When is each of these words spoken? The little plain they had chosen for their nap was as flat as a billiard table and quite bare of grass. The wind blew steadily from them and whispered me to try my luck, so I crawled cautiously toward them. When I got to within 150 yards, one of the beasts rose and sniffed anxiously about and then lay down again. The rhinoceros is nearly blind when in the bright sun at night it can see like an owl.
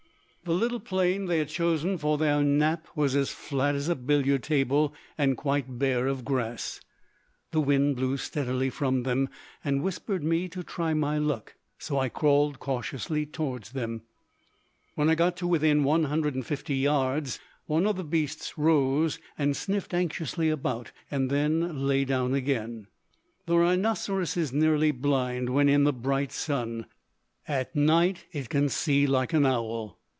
The 0.43 0.53
little 0.57 0.79
plain 0.79 1.27
they 1.27 1.37
had 1.37 1.49
chosen 1.49 1.99
for 1.99 2.17
their 2.17 2.41
nap 2.43 2.87
was 2.95 3.15
as 3.15 3.29
flat 3.29 3.75
as 3.75 3.87
a 3.87 3.95
billiard 3.95 4.41
table 4.41 4.91
and 5.15 5.37
quite 5.37 5.77
bare 5.77 6.07
of 6.07 6.25
grass. 6.25 6.81
The 7.51 7.61
wind 7.61 7.95
blew 7.95 8.17
steadily 8.17 8.71
from 8.71 9.03
them 9.03 9.29
and 9.63 9.83
whispered 9.83 10.23
me 10.23 10.49
to 10.49 10.63
try 10.63 10.95
my 10.95 11.19
luck, 11.19 11.53
so 11.77 11.99
I 11.99 12.09
crawled 12.09 12.59
cautiously 12.59 13.23
toward 13.27 13.65
them. 13.65 14.01
When 14.95 15.09
I 15.11 15.15
got 15.15 15.37
to 15.37 15.47
within 15.47 15.83
150 15.83 16.75
yards, 16.75 17.39
one 17.67 17.85
of 17.85 17.95
the 17.95 18.03
beasts 18.03 18.57
rose 18.57 19.19
and 19.37 19.55
sniffed 19.55 19.93
anxiously 19.93 20.49
about 20.49 20.91
and 21.11 21.29
then 21.29 21.85
lay 21.85 22.03
down 22.03 22.33
again. 22.33 22.87
The 23.45 23.59
rhinoceros 23.59 24.35
is 24.37 24.51
nearly 24.51 24.89
blind 24.89 25.51
when 25.51 25.69
in 25.69 25.83
the 25.83 25.93
bright 25.93 26.31
sun 26.31 26.87
at 27.47 27.75
night 27.75 28.25
it 28.31 28.49
can 28.49 28.69
see 28.69 29.05
like 29.05 29.33
an 29.33 29.45
owl. 29.45 29.99